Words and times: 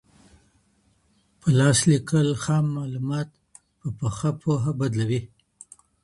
په 1.39 1.47
لاس 1.59 1.79
لیکل 1.91 2.27
خام 2.43 2.65
معلومات 2.77 3.29
په 3.79 3.87
پخه 3.99 4.29
پوهه 4.41 4.71
بدلوي. 4.79 5.21